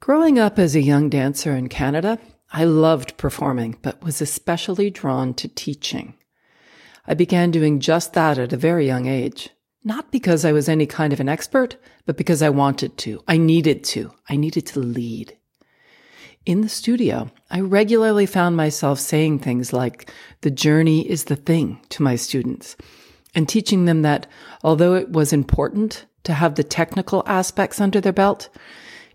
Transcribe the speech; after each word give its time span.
Growing 0.00 0.38
up 0.38 0.58
as 0.58 0.76
a 0.76 0.80
young 0.80 1.08
dancer 1.08 1.54
in 1.54 1.68
Canada, 1.68 2.18
I 2.52 2.64
loved 2.64 3.16
performing, 3.16 3.76
but 3.82 4.02
was 4.02 4.22
especially 4.22 4.90
drawn 4.90 5.34
to 5.34 5.48
teaching. 5.48 6.14
I 7.06 7.14
began 7.14 7.50
doing 7.50 7.80
just 7.80 8.12
that 8.12 8.38
at 8.38 8.52
a 8.52 8.56
very 8.56 8.86
young 8.86 9.06
age. 9.06 9.50
Not 9.84 10.12
because 10.12 10.44
I 10.44 10.52
was 10.52 10.68
any 10.68 10.86
kind 10.86 11.12
of 11.12 11.20
an 11.20 11.28
expert, 11.28 11.76
but 12.06 12.16
because 12.16 12.42
I 12.42 12.48
wanted 12.48 12.96
to. 12.98 13.22
I 13.26 13.38
needed 13.38 13.84
to. 13.84 14.12
I 14.28 14.36
needed 14.36 14.66
to 14.66 14.80
lead. 14.80 15.36
In 16.46 16.60
the 16.60 16.68
studio, 16.68 17.30
I 17.50 17.60
regularly 17.60 18.24
found 18.24 18.56
myself 18.56 19.00
saying 19.00 19.40
things 19.40 19.72
like, 19.72 20.10
the 20.40 20.50
journey 20.50 21.08
is 21.08 21.24
the 21.24 21.36
thing 21.36 21.80
to 21.90 22.02
my 22.02 22.16
students 22.16 22.76
and 23.34 23.48
teaching 23.48 23.84
them 23.84 24.02
that 24.02 24.26
although 24.62 24.94
it 24.94 25.10
was 25.10 25.32
important 25.32 26.06
to 26.24 26.32
have 26.34 26.54
the 26.54 26.64
technical 26.64 27.22
aspects 27.26 27.80
under 27.80 28.00
their 28.00 28.12
belt, 28.12 28.48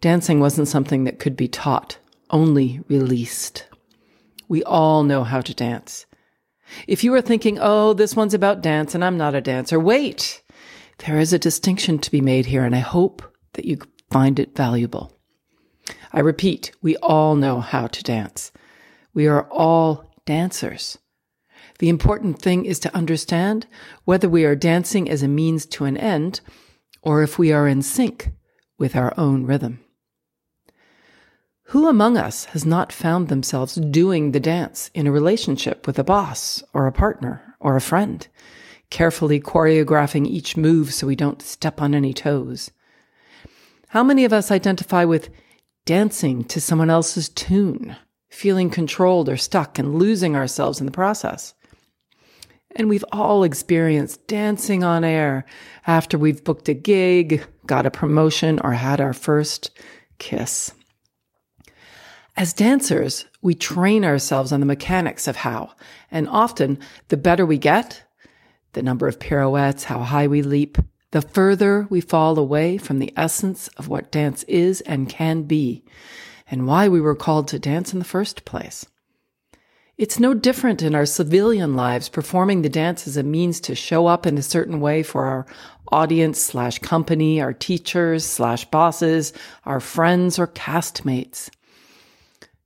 dancing 0.00 0.40
wasn't 0.40 0.68
something 0.68 1.04
that 1.04 1.18
could 1.18 1.36
be 1.36 1.48
taught, 1.48 1.98
only 2.30 2.80
released. 2.88 3.66
We 4.48 4.62
all 4.64 5.02
know 5.02 5.24
how 5.24 5.40
to 5.40 5.54
dance. 5.54 6.06
If 6.86 7.02
you 7.02 7.14
are 7.14 7.20
thinking, 7.20 7.58
oh, 7.60 7.92
this 7.92 8.14
one's 8.14 8.34
about 8.34 8.62
dance 8.62 8.94
and 8.94 9.04
I'm 9.04 9.16
not 9.16 9.34
a 9.34 9.40
dancer, 9.40 9.78
wait. 9.80 10.42
There 11.06 11.18
is 11.18 11.32
a 11.32 11.38
distinction 11.38 11.98
to 12.00 12.10
be 12.10 12.20
made 12.20 12.46
here, 12.46 12.64
and 12.64 12.74
I 12.74 12.80
hope 12.80 13.22
that 13.52 13.64
you 13.64 13.78
find 14.10 14.38
it 14.38 14.56
valuable. 14.56 15.12
I 16.12 16.20
repeat, 16.20 16.72
we 16.82 16.96
all 16.96 17.36
know 17.36 17.60
how 17.60 17.86
to 17.86 18.02
dance. 18.02 18.50
We 19.14 19.26
are 19.26 19.48
all 19.50 20.12
dancers. 20.26 20.98
The 21.78 21.88
important 21.88 22.42
thing 22.42 22.64
is 22.64 22.78
to 22.80 22.94
understand 22.94 23.66
whether 24.04 24.28
we 24.28 24.44
are 24.44 24.56
dancing 24.56 25.08
as 25.08 25.22
a 25.22 25.28
means 25.28 25.64
to 25.66 25.84
an 25.84 25.96
end 25.96 26.40
or 27.02 27.22
if 27.22 27.38
we 27.38 27.52
are 27.52 27.68
in 27.68 27.82
sync 27.82 28.30
with 28.78 28.96
our 28.96 29.14
own 29.16 29.44
rhythm. 29.46 29.80
Who 31.72 31.86
among 31.86 32.16
us 32.16 32.46
has 32.46 32.64
not 32.64 32.94
found 32.94 33.28
themselves 33.28 33.74
doing 33.74 34.32
the 34.32 34.40
dance 34.40 34.90
in 34.94 35.06
a 35.06 35.12
relationship 35.12 35.86
with 35.86 35.98
a 35.98 36.04
boss 36.04 36.62
or 36.72 36.86
a 36.86 36.92
partner 36.92 37.56
or 37.60 37.76
a 37.76 37.80
friend, 37.82 38.26
carefully 38.88 39.38
choreographing 39.38 40.26
each 40.26 40.56
move 40.56 40.94
so 40.94 41.06
we 41.06 41.14
don't 41.14 41.42
step 41.42 41.82
on 41.82 41.94
any 41.94 42.14
toes? 42.14 42.70
How 43.88 44.02
many 44.02 44.24
of 44.24 44.32
us 44.32 44.50
identify 44.50 45.04
with 45.04 45.28
dancing 45.84 46.42
to 46.44 46.58
someone 46.58 46.88
else's 46.88 47.28
tune, 47.28 47.96
feeling 48.30 48.70
controlled 48.70 49.28
or 49.28 49.36
stuck 49.36 49.78
and 49.78 49.96
losing 49.96 50.34
ourselves 50.34 50.80
in 50.80 50.86
the 50.86 50.90
process? 50.90 51.52
And 52.76 52.88
we've 52.88 53.04
all 53.12 53.44
experienced 53.44 54.26
dancing 54.26 54.84
on 54.84 55.04
air 55.04 55.44
after 55.86 56.16
we've 56.16 56.42
booked 56.42 56.70
a 56.70 56.74
gig, 56.74 57.44
got 57.66 57.84
a 57.84 57.90
promotion, 57.90 58.58
or 58.64 58.72
had 58.72 59.02
our 59.02 59.12
first 59.12 59.70
kiss. 60.18 60.72
As 62.38 62.52
dancers, 62.52 63.24
we 63.42 63.56
train 63.56 64.04
ourselves 64.04 64.52
on 64.52 64.60
the 64.60 64.66
mechanics 64.66 65.26
of 65.26 65.34
how, 65.34 65.72
and 66.08 66.28
often 66.28 66.78
the 67.08 67.16
better 67.16 67.44
we 67.44 67.58
get, 67.58 68.04
the 68.74 68.82
number 68.82 69.08
of 69.08 69.18
pirouettes, 69.18 69.82
how 69.82 69.98
high 69.98 70.28
we 70.28 70.42
leap, 70.42 70.78
the 71.10 71.20
further 71.20 71.88
we 71.90 72.00
fall 72.00 72.38
away 72.38 72.78
from 72.78 73.00
the 73.00 73.12
essence 73.16 73.66
of 73.76 73.88
what 73.88 74.12
dance 74.12 74.44
is 74.44 74.82
and 74.82 75.08
can 75.08 75.42
be, 75.42 75.82
and 76.48 76.68
why 76.68 76.86
we 76.86 77.00
were 77.00 77.16
called 77.16 77.48
to 77.48 77.58
dance 77.58 77.92
in 77.92 77.98
the 77.98 78.04
first 78.04 78.44
place. 78.44 78.86
It's 79.96 80.20
no 80.20 80.32
different 80.32 80.80
in 80.80 80.94
our 80.94 81.06
civilian 81.06 81.74
lives, 81.74 82.08
performing 82.08 82.62
the 82.62 82.68
dance 82.68 83.08
as 83.08 83.16
a 83.16 83.24
means 83.24 83.58
to 83.62 83.74
show 83.74 84.06
up 84.06 84.26
in 84.26 84.38
a 84.38 84.42
certain 84.42 84.78
way 84.78 85.02
for 85.02 85.24
our 85.24 85.46
audience 85.90 86.40
slash 86.40 86.78
company, 86.78 87.40
our 87.40 87.52
teachers 87.52 88.24
slash 88.24 88.64
bosses, 88.66 89.32
our 89.64 89.80
friends 89.80 90.38
or 90.38 90.46
castmates. 90.46 91.50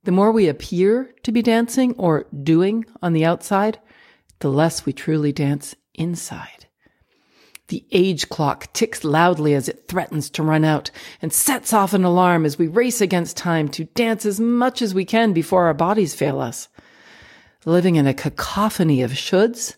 The 0.03 0.11
more 0.11 0.31
we 0.31 0.47
appear 0.47 1.13
to 1.23 1.31
be 1.31 1.41
dancing 1.41 1.93
or 1.97 2.27
doing 2.43 2.85
on 3.01 3.13
the 3.13 3.25
outside, 3.25 3.79
the 4.39 4.49
less 4.49 4.85
we 4.85 4.93
truly 4.93 5.31
dance 5.31 5.75
inside. 5.93 6.67
The 7.69 7.85
age 7.91 8.27
clock 8.29 8.73
ticks 8.73 9.03
loudly 9.03 9.53
as 9.53 9.69
it 9.69 9.87
threatens 9.87 10.29
to 10.31 10.43
run 10.43 10.65
out 10.65 10.91
and 11.21 11.31
sets 11.31 11.73
off 11.73 11.93
an 11.93 12.03
alarm 12.03 12.45
as 12.45 12.57
we 12.57 12.67
race 12.67 12.99
against 12.99 13.37
time 13.37 13.69
to 13.69 13.85
dance 13.85 14.25
as 14.25 14.39
much 14.39 14.81
as 14.81 14.93
we 14.93 15.05
can 15.05 15.31
before 15.31 15.65
our 15.65 15.73
bodies 15.73 16.13
fail 16.13 16.41
us 16.41 16.67
living 17.65 17.95
in 17.95 18.07
a 18.07 18.13
cacophony 18.13 19.01
of 19.01 19.11
shoulds, 19.11 19.75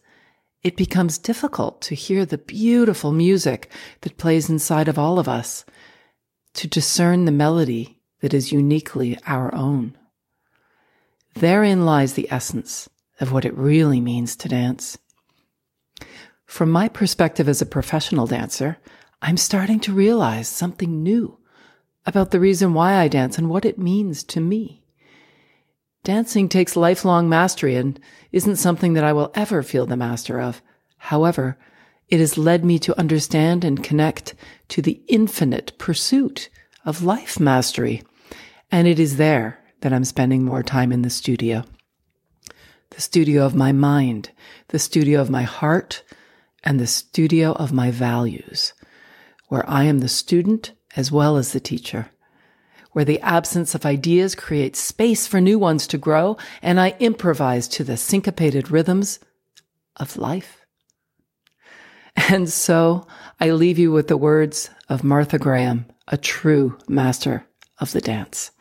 it 0.63 0.75
becomes 0.75 1.17
difficult 1.17 1.81
to 1.81 1.95
hear 1.95 2.25
the 2.25 2.37
beautiful 2.37 3.11
music 3.11 3.71
that 4.01 4.17
plays 4.17 4.49
inside 4.49 4.87
of 4.87 4.97
all 4.97 5.19
of 5.19 5.27
us, 5.27 5.65
to 6.53 6.67
discern 6.67 7.25
the 7.25 7.31
melody 7.31 7.99
that 8.21 8.33
is 8.33 8.51
uniquely 8.51 9.17
our 9.27 9.53
own. 9.53 9.95
Therein 11.35 11.83
lies 11.85 12.13
the 12.13 12.31
essence 12.31 12.89
of 13.19 13.33
what 13.33 13.43
it 13.43 13.57
really 13.57 13.99
means 13.99 14.37
to 14.37 14.47
dance. 14.47 14.97
From 16.45 16.71
my 16.71 16.87
perspective 16.87 17.49
as 17.49 17.61
a 17.61 17.65
professional 17.65 18.25
dancer, 18.25 18.77
I'm 19.21 19.35
starting 19.35 19.81
to 19.81 19.93
realize 19.93 20.47
something 20.47 21.03
new 21.03 21.37
about 22.05 22.31
the 22.31 22.39
reason 22.39 22.73
why 22.73 22.95
I 22.95 23.09
dance 23.09 23.37
and 23.37 23.49
what 23.49 23.65
it 23.65 23.77
means 23.77 24.23
to 24.25 24.39
me. 24.39 24.85
Dancing 26.05 26.47
takes 26.47 26.77
lifelong 26.77 27.27
mastery 27.27 27.75
and 27.75 27.99
isn't 28.31 28.55
something 28.55 28.93
that 28.93 29.03
I 29.03 29.11
will 29.11 29.31
ever 29.35 29.61
feel 29.61 29.85
the 29.85 29.97
master 29.97 30.39
of. 30.39 30.61
However, 30.97 31.57
it 32.07 32.21
has 32.21 32.37
led 32.37 32.63
me 32.63 32.79
to 32.79 32.97
understand 32.97 33.65
and 33.65 33.83
connect 33.83 34.35
to 34.69 34.81
the 34.81 35.01
infinite 35.07 35.77
pursuit 35.77 36.49
of 36.85 37.03
life 37.03 37.39
mastery. 37.41 38.03
And 38.71 38.87
it 38.87 38.99
is 38.99 39.17
there 39.17 39.64
that 39.85 39.93
I'm 39.93 40.03
spending 40.03 40.43
more 40.43 40.63
time 40.63 40.91
in 40.91 41.03
the 41.03 41.11
studio. 41.11 41.63
The 42.89 43.01
studio 43.01 43.45
of 43.45 43.53
my 43.53 43.71
mind, 43.71 44.31
the 44.69 44.79
studio 44.79 45.21
of 45.21 45.29
my 45.29 45.43
heart, 45.43 46.01
and 46.63 46.79
the 46.79 46.87
studio 46.87 47.51
of 47.51 47.71
my 47.71 47.91
values, 47.91 48.73
where 49.49 49.63
I 49.69 49.83
am 49.83 49.99
the 49.99 50.07
student 50.07 50.71
as 50.95 51.11
well 51.11 51.37
as 51.37 51.53
the 51.53 51.59
teacher 51.59 52.09
where 52.93 53.05
the 53.05 53.19
absence 53.19 53.75
of 53.75 53.85
ideas 53.85 54.33
creates 54.33 54.79
space 54.79 55.27
for 55.27 55.39
new 55.39 55.59
ones 55.59 55.85
to 55.85 55.97
grow, 55.97 56.37
and 56.61 56.79
I 56.79 56.95
improvise 56.99 57.67
to 57.67 57.83
the 57.83 57.97
syncopated 57.97 58.71
rhythms 58.71 59.19
of 59.97 60.15
life. 60.15 60.65
And 62.15 62.49
so 62.49 63.05
I 63.39 63.51
leave 63.51 63.77
you 63.77 63.91
with 63.91 64.07
the 64.07 64.15
words 64.15 64.71
of 64.87 65.03
Martha 65.03 65.37
Graham, 65.37 65.85
a 66.07 66.17
true 66.17 66.77
master 66.87 67.45
of 67.79 67.91
the 67.91 67.99
dance. 67.99 68.51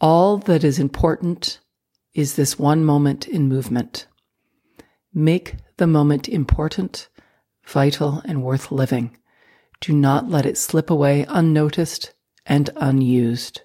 All 0.00 0.36
that 0.38 0.62
is 0.62 0.78
important 0.78 1.58
is 2.12 2.36
this 2.36 2.58
one 2.58 2.84
moment 2.84 3.26
in 3.26 3.48
movement. 3.48 4.06
Make 5.14 5.56
the 5.78 5.86
moment 5.86 6.28
important, 6.28 7.08
vital, 7.66 8.20
and 8.26 8.42
worth 8.42 8.70
living. 8.70 9.16
Do 9.80 9.94
not 9.94 10.28
let 10.28 10.44
it 10.44 10.58
slip 10.58 10.90
away 10.90 11.24
unnoticed 11.28 12.12
and 12.44 12.68
unused. 12.76 13.62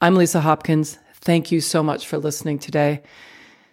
I'm 0.00 0.14
Lisa 0.14 0.40
Hopkins. 0.40 0.98
Thank 1.14 1.50
you 1.50 1.60
so 1.60 1.82
much 1.82 2.06
for 2.06 2.18
listening 2.18 2.60
today. 2.60 3.02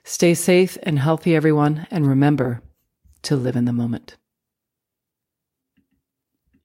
Stay 0.04 0.34
safe 0.34 0.80
and 0.82 0.98
healthy, 0.98 1.36
everyone, 1.36 1.86
and 1.92 2.08
remember 2.08 2.64
to 3.24 3.36
live 3.36 3.56
in 3.56 3.66
the 3.66 3.74
moment. 3.74 4.18